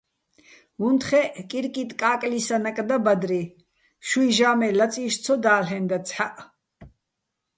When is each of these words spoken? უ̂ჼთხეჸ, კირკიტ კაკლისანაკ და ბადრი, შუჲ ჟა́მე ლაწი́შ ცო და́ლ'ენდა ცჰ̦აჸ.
უ̂ჼთხეჸ, 0.85 1.31
კირკიტ 1.49 1.91
კაკლისანაკ 2.01 2.77
და 2.89 2.97
ბადრი, 3.05 3.41
შუჲ 4.07 4.27
ჟა́მე 4.37 4.67
ლაწი́შ 4.77 5.13
ცო 5.23 5.33
და́ლ'ენდა 5.43 5.97
ცჰ̦აჸ. 6.07 6.37